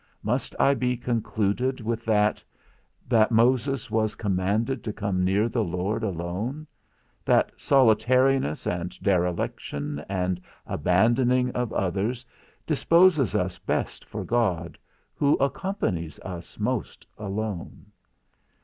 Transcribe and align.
Must 0.23 0.55
I 0.59 0.73
be 0.73 0.97
concluded 0.97 1.79
with 1.79 2.05
that, 2.05 2.43
that 3.07 3.29
Moses 3.29 3.91
was 3.91 4.15
commanded 4.15 4.83
to 4.83 4.91
come 4.93 5.23
near 5.23 5.47
the 5.47 5.63
Lord 5.63 6.01
alone; 6.01 6.65
that 7.23 7.51
solitariness, 7.55 8.65
and 8.65 8.89
dereliction, 9.03 10.03
and 10.09 10.41
abandoning 10.65 11.51
of 11.51 11.71
others, 11.71 12.25
disposes 12.65 13.35
us 13.35 13.59
best 13.59 14.03
for 14.03 14.23
God, 14.25 14.79
who 15.13 15.35
accompanies 15.35 16.17
us 16.21 16.57
most 16.57 17.05
alone? 17.19 17.91